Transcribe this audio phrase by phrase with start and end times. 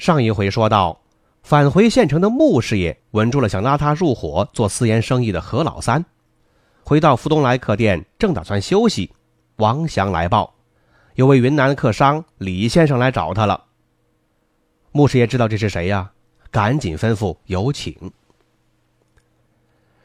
[0.00, 0.98] 上一回说到，
[1.42, 6.02] 返回县城的穆师爷稳住了想拉他入伙做私盐生意的何老三，
[6.82, 9.12] 回到福东来客店，正打算休息，
[9.56, 10.54] 王祥来报，
[11.16, 13.62] 有位云南客商李先生来找他了。
[14.90, 16.10] 穆师爷知道这是谁呀，
[16.50, 17.94] 赶紧吩咐有请。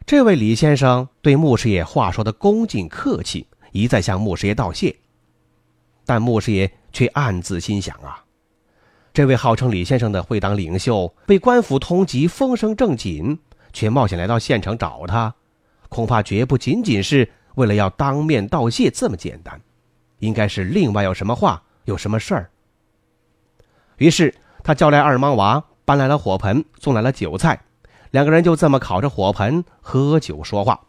[0.06, 4.94] 这位李先生对穆师爷话说的恭敬客气，一再向穆师爷道谢，
[6.06, 8.25] 但穆师爷却暗自心想啊。
[9.16, 13.40] 这位号称李先生的会党领袖被官府通缉，风声正紧，
[13.72, 15.34] 却冒险来到县城找他，
[15.88, 19.62] 恐怕绝不仅仅是为了要当面道谢这么简单，
[20.20, 22.50] 应该是另外有什么话，有什么事儿。
[23.96, 27.62] 于是他叫来二莽娃，搬来了火盆，送来了酒菜，
[28.12, 30.88] 两个人就这么烤着火盆喝酒说话。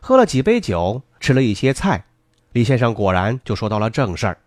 [0.00, 2.04] 喝了几杯酒，吃了一些菜，
[2.52, 4.38] 李先生果然就说到了正事儿。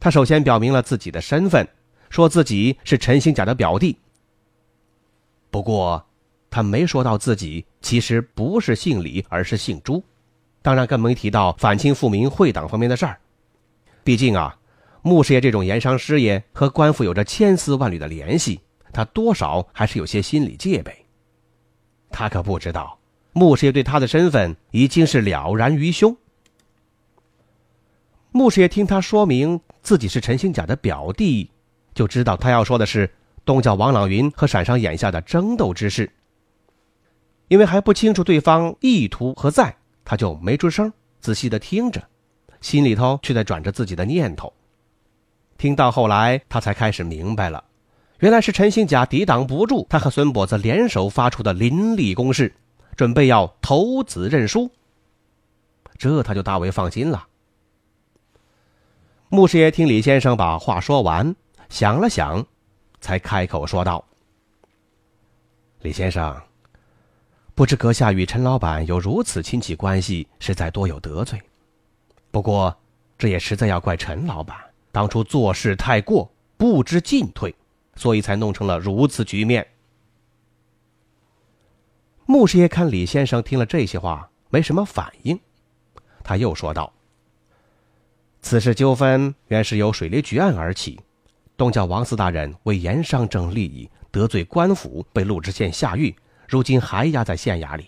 [0.00, 1.68] 他首先表明了自己的身份，
[2.08, 3.96] 说自己是陈兴甲的表弟。
[5.50, 6.04] 不过，
[6.48, 10.02] 他没说到自己其实不是姓李，而是姓朱，
[10.62, 13.20] 当然更没提到反清复明、会党方面的事儿。
[14.02, 14.56] 毕竟啊，
[15.02, 18.58] 穆师爷这种盐商师爷和官府有着千丝万缕的联系，
[18.92, 21.04] 他多少还是有些心理戒备。
[22.10, 22.98] 他可不知道，
[23.32, 26.16] 穆师爷对他的身份已经是了然于胸。
[28.32, 31.50] 穆师爷听他说明自己是陈兴甲的表弟，
[31.94, 33.10] 就知道他要说的是
[33.44, 36.10] 东郊王朗云和陕商眼下的争斗之事。
[37.48, 39.74] 因为还不清楚对方意图何在，
[40.04, 42.00] 他就没出声，仔细的听着，
[42.60, 44.52] 心里头却在转着自己的念头。
[45.58, 47.64] 听到后来，他才开始明白了，
[48.20, 52.54] 原来是陈兴甲抵挡不住他和孙跛子联手发出的凌厉攻势，
[52.94, 54.70] 准备要投子认输。
[55.98, 57.26] 这他就大为放心了。
[59.32, 61.36] 穆师爷听李先生把话说完，
[61.68, 62.44] 想了想，
[63.00, 64.04] 才开口说道
[65.82, 66.36] ：“李先生，
[67.54, 71.40] 不知阁下与陈老板有如此亲戚关系，实在多有得罪。
[72.32, 72.76] 不过，
[73.16, 74.58] 这也实在要怪陈老板
[74.90, 77.54] 当初做事太过，不知进退，
[77.94, 79.64] 所以才弄成了如此局面。”
[82.26, 85.38] 穆师爷看李先生听了这些话，没什么反应，
[86.24, 86.92] 他又说道。
[88.42, 90.98] 此事纠纷原是由水利局案而起，
[91.56, 96.14] 东郊王四大人为盐商争利益，得罪官府，被陆知县下狱，
[96.48, 97.86] 如今还押在县衙里。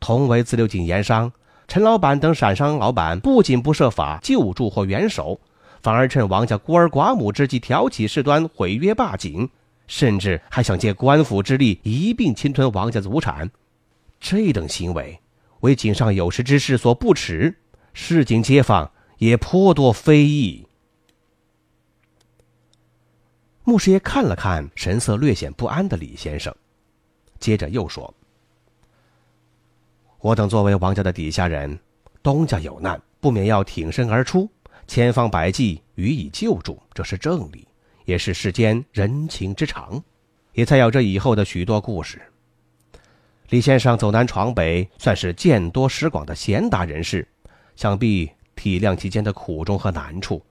[0.00, 1.30] 同为自流井盐商，
[1.68, 5.38] 陈老板等陕商老板不仅不设法救助或援手，
[5.82, 9.48] 反而趁王家孤儿寡母之际挑起事端，毁约罢井，
[9.86, 13.48] 甚至还想借官府之力一并侵吞王家祖产。
[14.18, 15.20] 这等行为，
[15.60, 17.54] 为井上有识之士所不耻，
[17.92, 18.90] 市井街坊。
[19.24, 20.66] 也颇多非议。
[23.62, 26.54] 穆师爷看了看神色略显不安的李先生，
[27.38, 28.12] 接着又说
[30.20, 31.78] ：“我等作为王家的底下人，
[32.22, 34.46] 东家有难，不免要挺身而出，
[34.86, 37.66] 千方百计予以救助，这是正理，
[38.04, 40.04] 也是世间人情之常，
[40.52, 42.20] 也才有这以后的许多故事。
[43.48, 47.26] 李先生走南闯北，算是见多识广的贤达人士，
[47.74, 48.30] 想必。”
[48.64, 50.42] 体谅其间的苦衷和难处，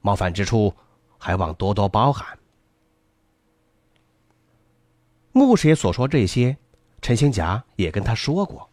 [0.00, 0.74] 冒犯之处，
[1.18, 2.26] 还望多多包涵。
[5.32, 6.56] 穆师爷所说这些，
[7.02, 8.66] 陈兴甲也跟他说过。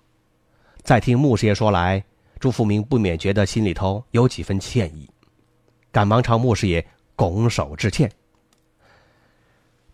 [0.84, 2.02] 再听穆师爷说来，
[2.40, 5.10] 朱福明不免觉得心里头有几分歉意，
[5.92, 8.10] 赶忙朝穆师爷拱手致歉。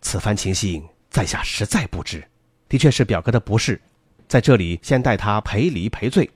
[0.02, 2.22] 此番情形，在下实在不知，
[2.68, 3.82] 的确是表哥的不是，
[4.28, 6.30] 在这里先代他赔礼赔罪。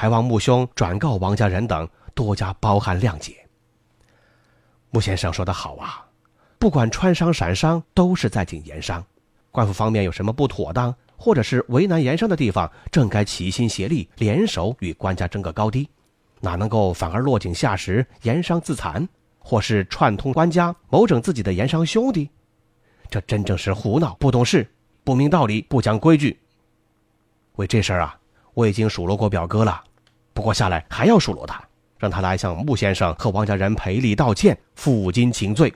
[0.00, 3.46] 还望穆兄转告王家人等多加包涵谅解。
[4.88, 6.06] 穆先生说的好啊，
[6.58, 9.04] 不管川商、陕商，都是在井盐商，
[9.50, 15.86] 官府方面有什么不妥当，或者是为难盐商的地方，正该齐心协力，联手与官家争个高低，
[16.40, 19.06] 哪能够反而落井下石，盐商自残，
[19.38, 22.30] 或是串通官家谋整自己的盐商兄弟？
[23.10, 24.66] 这真正是胡闹，不懂事，
[25.04, 26.40] 不明道理，不讲规矩。
[27.56, 28.18] 为这事儿啊，
[28.54, 29.84] 我已经数落过表哥了。
[30.40, 31.62] 不过下来还要数落他，
[31.98, 35.70] 让他来向穆先生和王家人赔礼道歉、负荆请罪，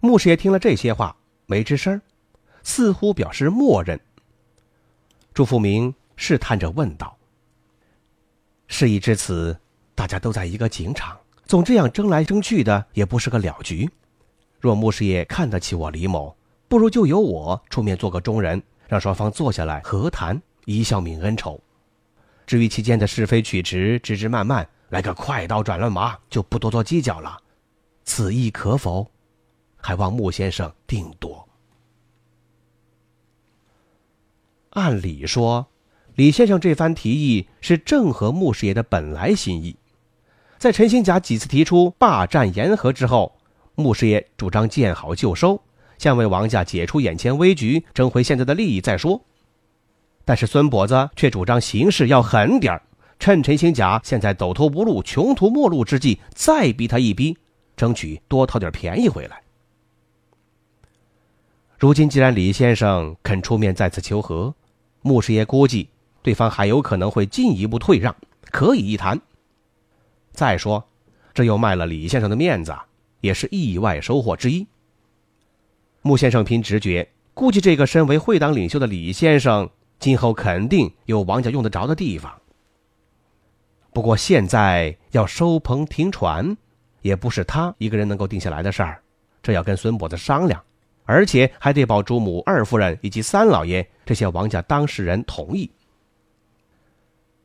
[0.00, 1.16] 穆师爷听了这些话，
[1.46, 2.02] 没吱声，
[2.64, 4.00] 似乎表示默认。
[5.32, 7.16] 朱福明试探着问道
[8.66, 9.56] ：“事已至此，
[9.94, 13.88] 大家都在一个警场，总这样争来争去的，也不是个了局。
[14.58, 16.36] 若穆师爷看得起我李某，
[16.66, 21.60] 不如就由我出面做个中人，让双方坐下来和谈，一笑泯恩仇。
[22.46, 27.38] 至于其间的是非曲直，枝枝蔓蔓，来个快刀斩乱麻，就不多做计较了。
[28.04, 29.10] 此意可否？
[29.76, 31.48] 还望穆先生定夺。
[34.70, 35.66] 按理说，
[36.14, 39.76] 李先生这番提议是正合穆师爷的本来心意。
[40.58, 43.36] 在陈兴甲几次提出霸占言和之后，
[43.74, 45.60] 穆师爷主张见好就收。
[45.98, 49.20] 先为王家解除眼前危局，争回现在的利益再说。
[50.26, 52.82] 但是孙跛子却主张行事要狠点儿，
[53.18, 57.38] 趁陈兴甲现在走投无路、穷途末路之际，再逼他一逼，
[57.76, 59.40] 争取多讨点便宜回来。
[61.78, 64.52] 如今既然李先生肯出面再次求和，
[65.02, 65.88] 穆师爷估计
[66.22, 68.14] 对方还有可能会进一步退让，
[68.50, 69.20] 可以一谈。
[70.32, 70.82] 再说，
[71.32, 72.74] 这又卖了李先生的面子，
[73.20, 74.66] 也是意外收获之一。
[76.02, 82.32] 穆先生凭直觉估计，这个身为会党领袖的李先生，今后肯定有王家用得着的地方。
[83.92, 86.56] 不过现在要收棚停船，
[87.00, 89.02] 也不是他一个人能够定下来的事儿，
[89.42, 90.62] 这要跟孙跛子商量，
[91.04, 95.70] 而且还得保主母、二夫人以及三老爷这些王家当事人同意。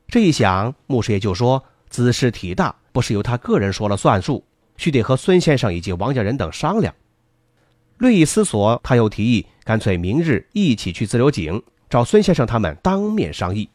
[0.08, 4.44] 这一想，穆师爷就说：“此事体大，不是由他个人说了算数，
[4.76, 6.94] 须得和孙先生以及王家人等商量。”
[7.96, 13.68] 略一思索，他又提议，干脆明日一起去自流井找孙先生他们当面商议。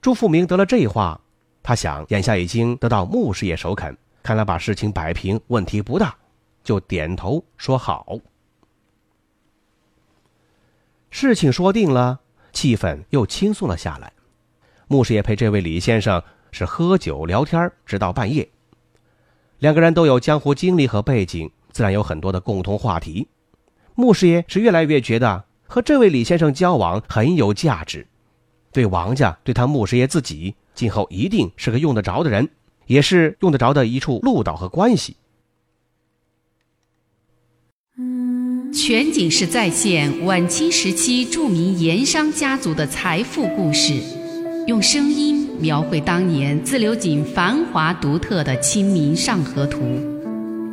[0.00, 1.20] 朱富明得了这话，
[1.60, 6.14] 他想眼下已经得到穆师爷首肯，看来把事情摆平问题不大，
[6.62, 8.16] 就点头说好。
[11.10, 12.20] 事情说定了，
[12.52, 14.12] 气氛又轻松了下来。
[14.86, 16.22] 穆师爷陪这位李先生
[16.52, 18.48] 是喝酒聊天，直到半夜。
[19.58, 21.50] 两个人都有江湖经历和背景。
[21.72, 23.26] 自然有很多的共同话题，
[23.96, 25.42] 穆师爷是越来越觉得
[25.74, 28.06] 和这位李先生交往很有价值，
[28.72, 32.48] 对王家，对他穆师爷自己，今后一定是个用得着的人，
[32.86, 35.16] 也是用得着的一处路道和关系。
[38.72, 43.94] 全景式再现晚清时期著名盐商家族的财富故事，
[44.68, 49.80] 用声音描绘当年自流井繁华独特的《清明上河图》。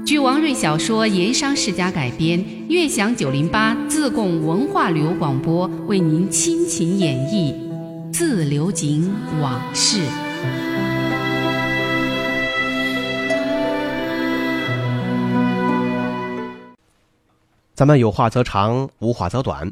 [0.04, 7.54] 据王瑞小说《盐商世家》改编，悦享九零八自贡文化旅游广播为您倾情演绎
[8.12, 10.00] 《自流井往事》。
[17.74, 19.72] 咱们有话则长，无话则短。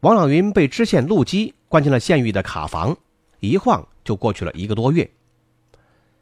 [0.00, 2.96] 王朗云被知县陆基关进了县狱的卡房，
[3.40, 5.10] 一晃就过去了一个多月。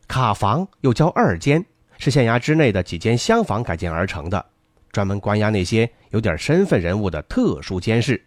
[0.09, 1.67] 卡房又叫二监。
[2.01, 4.45] 是县衙之内的几间厢房改建而成的，
[4.91, 8.21] 专门关押那些有点身份人物的特殊监视。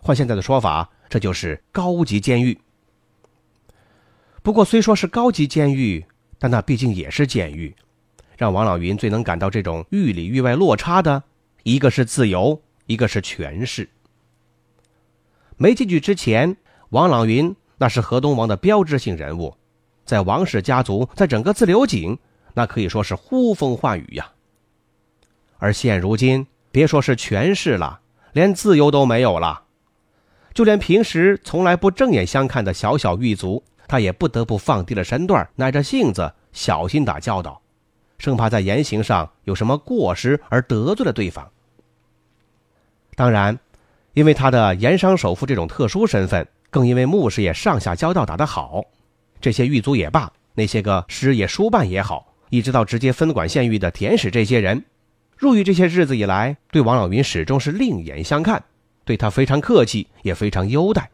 [0.00, 2.58] 换现在的说法，这就是高级监狱。
[4.42, 6.02] 不过虽说是高级监狱，
[6.38, 7.76] 但那毕竟也是监狱。
[8.38, 11.22] 让王老云最能感到这种狱里狱外落差的，
[11.62, 13.86] 一个是自由，一个是权势。
[15.58, 16.56] 没进去之前，
[16.88, 19.54] 王朗云那是河东王的标志性人物，
[20.06, 22.18] 在王氏家族，在整个自流井。
[22.54, 24.32] 那可以说是呼风唤雨呀。
[25.58, 28.00] 而现如今，别说是权势了，
[28.32, 29.62] 连自由都没有了。
[30.52, 37.60] 就连平时从来不正眼相看的小小狱卒，他也不得不放低了身段，耐着性子，小心打教导，
[38.18, 41.50] 生怕在言行上有什么过失而得罪了对方。
[43.16, 43.58] 当然，
[44.12, 48.84] 因为他的盐商首富这种特殊身份，更因为穆师爷上下交道打得好，
[49.40, 52.33] 这些狱卒也罢，那些个师爷书办也好。
[52.54, 54.84] 一直到直接分管县狱的田使这些人，
[55.36, 58.62] 入狱这些日子以来，对王老云始终是另眼相看，
[59.04, 61.10] 对他非常客气，也非常优待。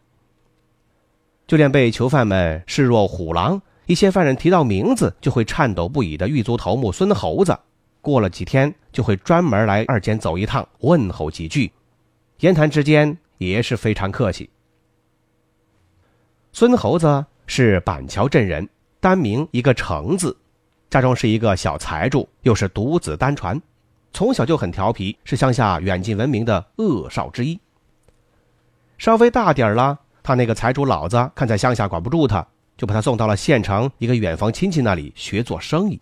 [1.46, 7.58] 就连被囚犯们视若虎狼，一些犯人提到名字就会颤抖不已的狱卒头目孙猴子，
[8.02, 11.72] 过了几天就会专门来二监走一趟，问候几句，
[12.40, 14.50] 言谈之间也是非常客气。
[16.52, 18.68] 孙猴子是板桥镇人，
[19.00, 20.36] 单名一个程字。
[20.90, 23.60] 家中是一个小财主，又是独子单传，
[24.12, 27.58] 从小就很调皮，是乡下远近闻名的恶少之一。
[28.98, 32.44] 稍微大点儿了，他那个财主老子看在乡下管不住他，
[32.76, 36.00] 就把他送到了县城一个远房亲戚那里学做生意。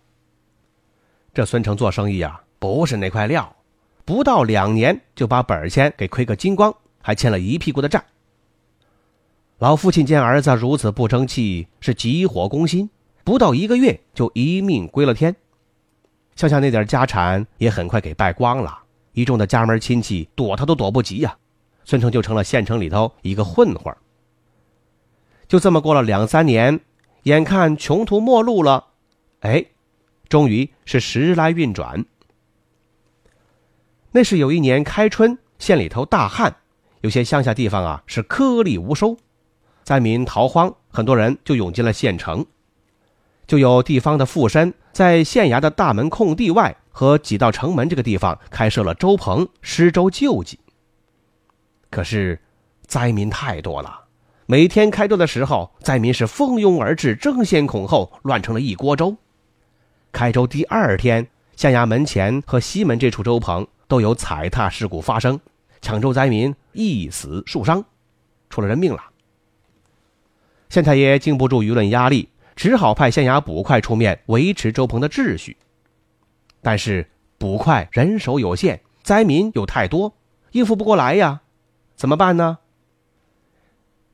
[1.35, 3.55] 这孙成做生意啊，不是那块料，
[4.05, 8.03] 不到两年就把本钱给亏个精光，还欠了一屁股的债。
[9.59, 12.89] 老父亲见儿子如此不争气，是急火攻心，
[13.29, 15.35] 不到一个月就一命归了天。
[16.35, 18.79] 乡下那点家产也很快给败光了，
[19.11, 21.37] 一众的家门亲戚躲他都躲不及呀。
[21.85, 23.95] 孙成就成了县城里头一个混混。
[25.47, 26.79] 就这么过了两三年，
[27.21, 28.87] 眼看穷途末路了，
[29.41, 29.63] 哎，
[30.27, 32.03] 终于是时来运转。
[34.11, 36.55] 那是有一年开春，县里头大旱，
[37.01, 39.15] 有些乡下地方啊是颗粒无收。
[39.83, 42.43] 灾民逃荒，很多人就涌进了县城，
[43.49, 50.59] 就有地方的富绅在县衙的大门空地外和几道城门这个地方开设了粥棚，施粥救济。
[51.89, 52.39] 可是，
[52.85, 54.01] 灾民太多了，
[54.45, 59.17] 每天开粥的时候，灾民是蜂拥而至，争先恐后，乱成了一锅粥。
[60.11, 65.39] 开粥第二天，县衙门前和西门这处粥棚都有踩踏事故发生，
[65.81, 67.83] 抢粥灾民一死数伤，
[68.47, 69.03] 出了人命了。
[70.69, 72.29] 县太爷经不住舆论压力，
[72.59, 75.55] 只好派县衙捕快出面维持周棚的秩序。
[76.61, 80.13] 但是捕快人手有限，灾民又太多，
[80.51, 81.39] 应付不过来呀，
[81.95, 82.57] 怎么办呢？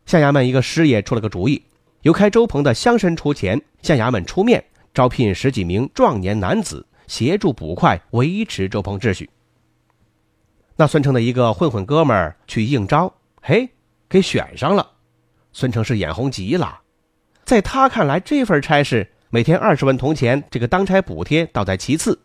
[0.05, 1.63] 县衙门一个师爷出了个主意，
[2.03, 9.27] 由开周棚的乡绅出钱，县衙门出面招聘十几名壮年男子协助捕快维持周棚秩序。
[10.75, 13.11] 那孙成的一个混混哥们儿去应招，
[13.41, 13.67] 嘿，
[14.07, 14.91] 给选上了。
[15.51, 16.81] 孙成是眼红极了，
[17.45, 22.19] 在他看来，这份差事每天二十文铜钱，这个当差补贴倒在其次，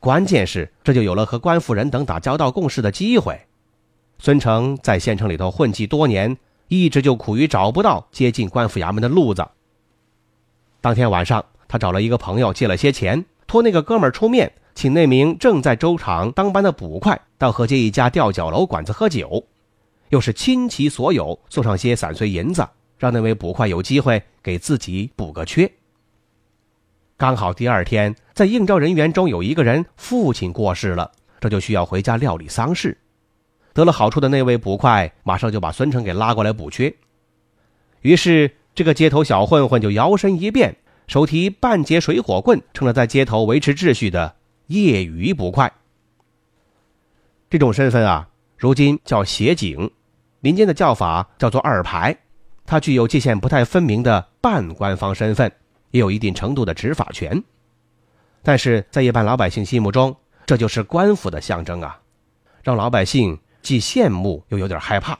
[0.00, 3.40] 关键是这就有了和官府人等打交道共事的机会。
[4.18, 9.46] 孙成在县城里头混迹多年，一直就苦于找不到接近官府衙门的路子。
[10.80, 19.44] 当天晚上，他找了一个朋友借了些钱，托那个哥们出面，请那名正在粥厂当班的捕快到河街一家吊脚楼馆子喝酒。
[20.08, 22.66] 又是倾其所有送上些散碎银子，
[23.04, 25.70] 让那位捕快有机会给自己补个缺。
[27.18, 32.96] 刚好第二天在应招人员中有一个人父亲过世了，这就需要回家料理丧事。
[33.74, 36.94] 得了好处的那位捕快马上就把孙成给拉过来补缺。
[38.00, 40.74] 于是这个街头小混混就摇身一变，
[41.06, 44.34] 手提半截水火棍，成了在街头维持秩序的
[44.68, 45.70] 业余捕快。
[47.50, 48.30] 这种身份啊。
[48.56, 49.90] 如今叫协警，
[50.40, 52.16] 民间的叫法叫做二排，
[52.66, 55.52] 他具有界限不太分明的半官方身份，
[55.90, 57.42] 也有一定程度的执法权。
[58.42, 60.16] 但是在一般老百姓心目中，
[60.46, 62.00] 这就是官府的象征啊，
[62.62, 65.18] 让老百姓既羡慕又有点害怕。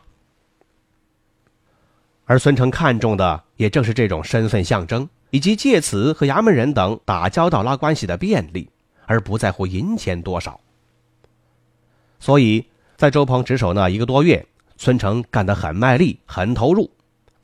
[2.25, 8.71] 而孙成看重的也正是这种身份象征，以及借此和衙门人等打交道拉关系的便利，
[9.07, 10.61] 而不在乎银钱多少。
[12.19, 12.67] 所以。
[12.97, 14.47] 在周鹏值守那一个多月，
[14.77, 16.89] 孙成干得很卖力、很投入。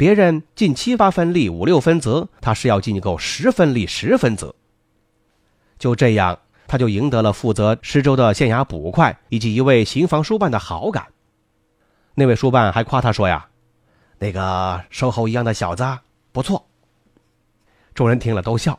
[0.00, 4.54] 别人尽七八分力、五六分责，他是要尽够十分力、十分责。
[5.78, 11.09] 就这样，他就赢得了负责施州的县衙捕快以及一位刑房书办的好感。
[12.14, 13.47] 那位书办还夸他说：“呀，
[14.19, 15.87] 那个瘦猴一样的小子
[16.33, 16.64] 不错。”
[17.92, 18.78] 众人听了都笑。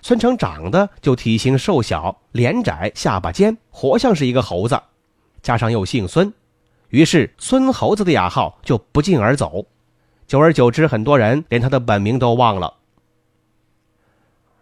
[0.00, 4.80] 孙成长得就体型瘦小、脸窄、下巴尖，活像是一个猴子。
[5.42, 6.32] 加上又姓孙，
[6.88, 9.66] 于是孙猴子的雅号就不胫而走。
[10.32, 12.72] 久而久之，很多人连他的本名都忘了。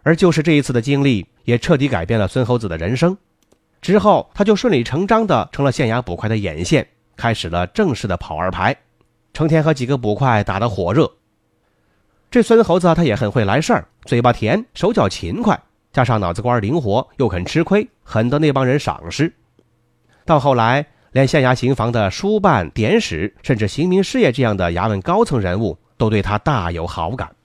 [0.03, 3.17] 而就是这一次的经历，也彻底改变了孙猴子的人生。
[3.81, 6.85] 之后，他就顺理成章的成了县衙捕快的眼线，
[7.15, 8.75] 开始了正式的跑二排，
[9.31, 11.09] 成天和几个捕快打得火热。
[12.29, 15.57] 这孙猴子他也很会来事儿，嘴巴甜，手脚勤快，
[15.93, 19.33] 加上脑子瓜灵活，又肯吃亏，很得那帮人赏识。
[20.25, 27.35] 到后来，连县衙刑房的书办、典史，甚至刑名师爷这样的衙门高层人物，都对他大有好感。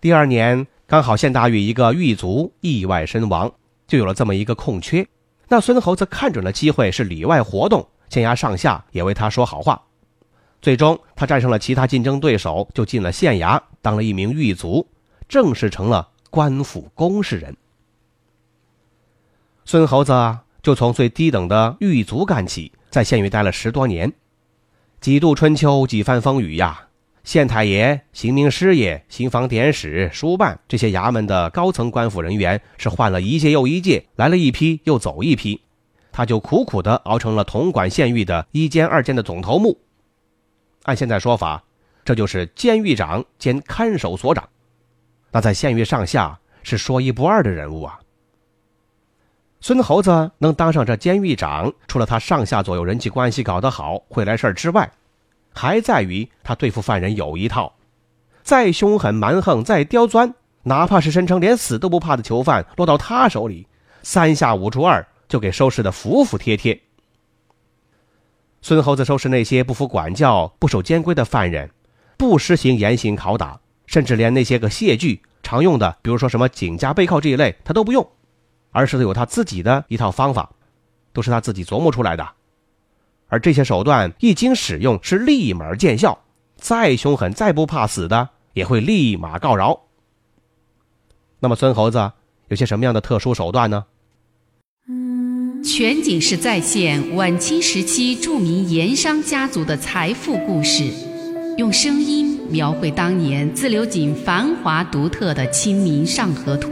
[0.00, 3.52] 第二年，刚好县大狱一个狱卒意外身亡，
[3.88, 5.04] 就有了这么一个空缺。
[5.48, 9.82] 那孙猴子看准了机会，是里外活动，县衙上下也为他说好话。
[10.62, 14.86] 最终，他战胜了其他竞争对手，就进了县衙，当了一名狱卒，
[15.28, 17.56] 正式成了官府公事人。
[19.64, 20.12] 孙猴子。
[20.62, 24.12] 就从最低等的狱卒干起，在县狱待了十多年，
[25.00, 26.86] 几度春秋，几番风雨呀。
[27.22, 35.60] 县太爷、刑名师爷、刑房典史、书办这些衙门的高层官府人员是换了一届又一届，来了一批又走一批，
[36.10, 39.78] 他就苦苦的熬成了统管县狱的一监二监的总头目。
[40.84, 41.62] 按现在说法，
[42.04, 44.48] 这就是监狱长兼看守所长，
[45.30, 48.00] 那在县狱上下是说一不二的人物啊。
[49.62, 54.90] 孙猴子能当上这监狱长，除了他上下左右人际关系搞得好、会来事儿之外，
[55.52, 57.74] 还在于他对付犯人有一套。
[58.42, 63.66] 再凶狠蛮横、再刁钻，哪怕是声称连死都不怕的囚犯，落到他手里，
[64.02, 66.80] 三下五除二就给收拾得服服帖帖。
[68.62, 71.70] 孙猴子收拾那些不服管教、不守监规的犯人，
[72.16, 78.10] 不实行严刑拷打，甚至连那些个械具常用的，比如说什么颈夹背铐这一类，他都不用。
[78.70, 80.50] 而是有他自己的一套方法，
[81.12, 82.28] 都是他自己琢磨出来的，
[83.28, 86.18] 而这些手段一经使用是立马见效，
[86.56, 89.80] 再凶狠、再不怕死的也会立马告饶。
[91.40, 92.12] 那么孙猴子
[92.48, 93.84] 有些什么样的特殊手段呢？
[95.62, 100.90] 全景式再现晚清时期著名盐商家族的财富故事，
[101.58, 106.70] 用声音描绘当年自流井繁华独特的《清明上河图》。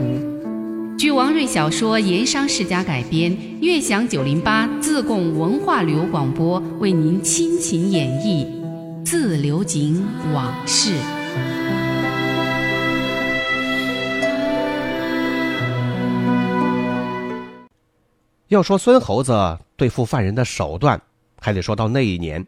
[0.99, 8.45] 据王瑞小说《盐商世家》改编，悦享九零八自贡文化旅游广播为您倾情演绎
[9.05, 10.91] 《自流井往事》。
[18.49, 21.01] 要说孙猴子对付犯人的手段，
[21.39, 22.45] 还得说到那一年，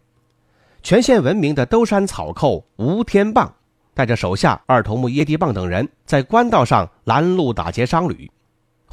[0.83, 3.55] 全县闻名的兜山草寇吴天棒，
[3.93, 8.29] 带着手下二头目叶地棒等人，在官道上拦路打劫商旅。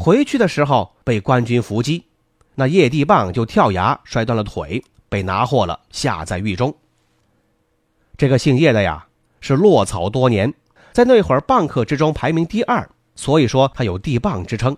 [0.01, 2.05] 回去的时候被官军伏击，
[2.55, 6.73] 那叶地棒就跳崖摔断了腿，被拿获了，下在狱中。
[8.17, 9.09] 这个姓叶的呀，
[9.41, 10.55] 是落草多年，
[10.93, 14.77] 在那会儿棒客之中排名第二，所以说他有地棒之称。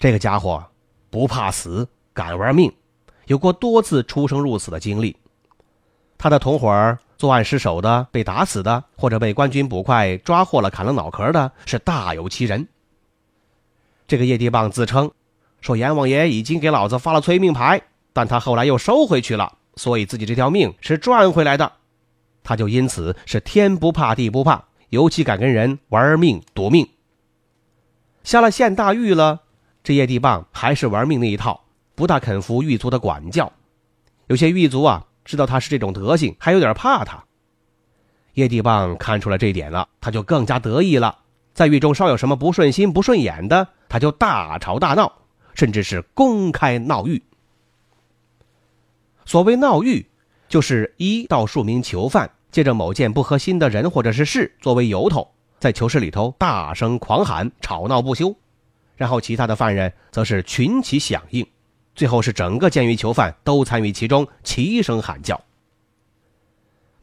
[0.00, 0.60] 这个家伙
[1.08, 2.72] 不怕死，敢玩命，
[3.26, 5.16] 有过多次出生入死的经历。
[6.18, 12.66] 他的同伙作案失手的、被打死的，或者被官军捕快抓获了砍了脑壳的，是大有其人。
[14.12, 15.10] 这个叶地棒自称
[15.62, 17.80] 说：“阎王爷已经给老子发了催命牌，
[18.12, 21.72] 但他后来又收回去了，所以自己这条命是赚回来的。
[22.44, 26.86] 他就因此是天不怕地不怕，尤其敢跟人玩命赌命。
[28.22, 29.40] 下了县大狱了，
[29.82, 33.50] 这叶地棒还是玩命那一套，不大肯服狱卒的管教。
[34.26, 37.24] 有些狱卒啊，知道他是这种德行，还有点怕他。
[38.34, 41.20] 叶地棒看出了这一点了，他就更加得意了。
[41.54, 45.12] 在狱中稍有什么不顺心、不顺眼的。”他就大吵大闹，
[45.52, 47.22] 甚至是公开闹狱。
[49.26, 50.06] 所谓闹狱，
[50.48, 58.34] 就是一到数名囚犯借着某件不合心的人或者是事作为由头，在囚室里头大声狂喊、吵闹不休，
[58.96, 61.46] 然后其他的犯人则是群起响应，
[61.94, 65.38] 最后是整个监狱囚犯都参与其中，齐声喊叫。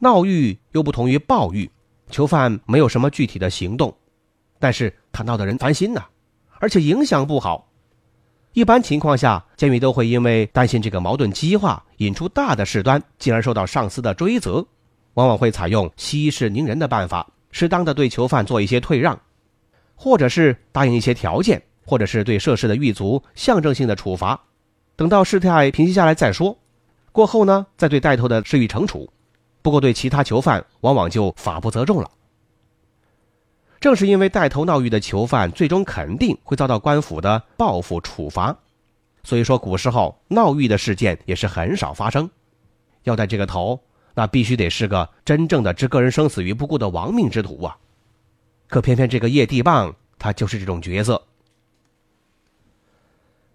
[0.00, 1.70] 闹狱又不同于暴狱，
[2.10, 3.96] 囚犯没有什么具体的行动，
[4.60, 6.04] 但是他闹得人烦心呐。
[6.60, 7.66] 而且影响不好，
[8.52, 14.64] 一般情况下，监狱都会因为担心这个矛盾激化，引出大的事端，进而受到上司的追责，
[15.14, 19.18] 往往会采用息事宁人的办法，适当的对囚犯做一些退让，
[19.96, 24.38] 或者是答应一些条件，或者是对涉事的狱卒象征性的处罚，
[24.96, 26.58] 等到事态平息下来再说，
[27.10, 29.10] 过后呢，再对带头的施予惩处。
[29.62, 32.10] 不过对其他囚犯，往往就法不责众了。
[33.80, 38.54] 正是因为带头闹狱的囚犯最终肯定会遭到官府的报复处罚，
[39.24, 42.28] 所以说古时候闹狱的事件也是很少发生。
[43.04, 43.80] 要带这个头，
[44.14, 47.78] 那必须得是个真正的置个人生死于不顾的亡命之徒啊！
[48.68, 51.22] 可偏偏这个叶地棒，他就是这种角色。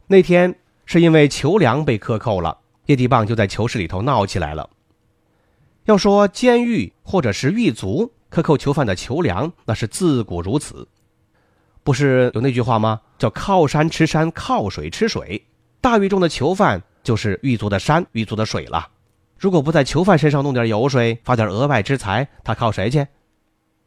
[0.08, 2.58] 那天是因为囚粮被克扣了，
[2.88, 4.72] 叶地棒就在囚室里头闹起来了。
[5.84, 8.12] 要说监狱或者是狱卒。
[8.30, 10.88] 克扣囚犯的囚粮，那是自古如此。
[11.84, 13.02] 不是有那句话吗？
[13.18, 15.46] 叫靠山吃山，靠水吃水。
[15.80, 18.90] 大狱中的囚犯就是狱卒的山，狱卒的水了。
[19.38, 23.06] 如果不在囚犯身上弄点油水，发点额外之财，他靠谁去？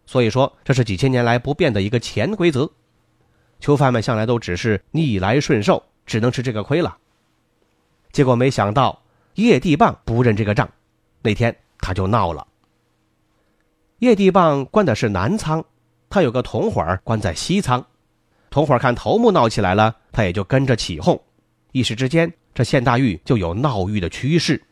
[0.07, 2.71] 所以说，这是几千年来不变的一个潜规则。
[3.61, 6.97] 囚犯们向来都只是逆来顺受，只能吃这个亏了。
[8.13, 9.03] 结果没想到
[9.35, 10.71] 叶地棒不认这个账，
[11.21, 12.47] 那天他就闹了。
[13.99, 15.65] 叶地棒关的是南仓，
[16.09, 17.85] 他有个同伙关在西仓。
[18.49, 21.21] 同伙看头目闹起来了，他也就跟着起哄。
[21.73, 24.63] 一时之间，这县大狱就有闹狱的趋势。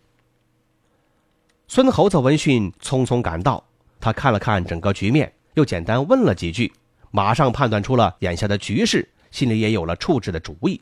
[1.67, 3.63] 孙猴子闻讯匆匆赶到，
[3.99, 6.73] 他看了看整个局面，又简单问了几句，
[7.11, 10.81] 马上判断出了眼下的局势，心里也有了处置的主意。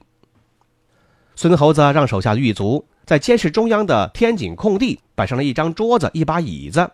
[1.35, 6.91] 孙猴子让手下狱卒在监室中央的天井空地摆上了一张桌子、一把椅子。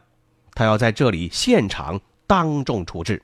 [0.61, 3.23] 他要在这里现场当众处置。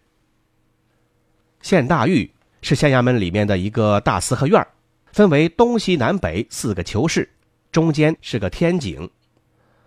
[1.61, 2.31] 县大狱
[2.63, 4.67] 是县衙门里面的一个大四合院
[5.13, 7.29] 分为东西南北四个囚室，
[7.71, 9.11] 中间是个天井。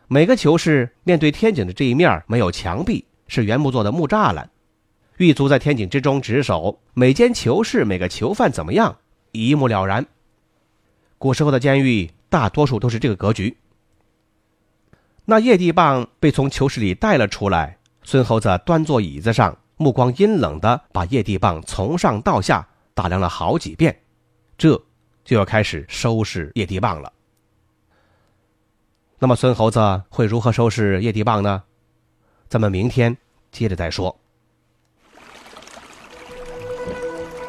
[0.08, 4.48] 每个囚室面对天井的这一面没有墙壁，是原木做的木栅栏。
[5.18, 8.96] 狱卒在天井之中值守，每间囚室每个囚犯怎么样，
[9.32, 10.06] 一目了然。
[11.18, 13.58] 古时候的监狱大多数都是这个格局。
[15.30, 23.96] 那叶地棒被从囚室里带了出来，孙猴子端坐椅子上，目光阴冷的把叶地棒从上到下打量了好几遍，
[24.58, 24.82] 这
[25.24, 27.14] 就要开始收拾叶地棒了。
[29.20, 31.62] 那么孙猴子会如何收拾叶地棒呢？
[32.48, 33.16] 咱们明天
[33.52, 34.18] 接着再说。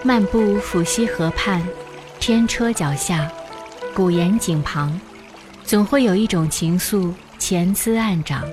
[0.04, 1.66] 漫步抚溪河畔，
[2.18, 3.32] 天车脚下，
[3.94, 5.00] 古岩井旁，
[5.64, 7.10] 总会有一种情愫
[7.40, 8.44] 潜滋暗长。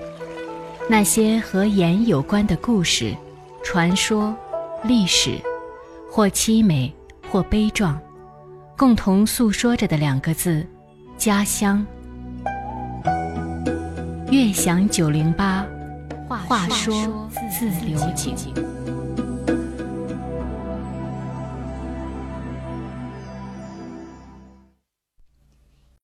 [0.90, 3.14] 那些和盐有关的故事、
[3.62, 4.34] 传说、
[4.86, 5.38] 历史，
[6.10, 6.92] 或凄美，
[7.30, 8.00] 或悲壮，
[8.78, 10.66] 共同诉说着的两个字：
[11.18, 11.86] 家乡。
[14.32, 15.66] 悦享九零八，
[16.30, 18.34] 话说自流井。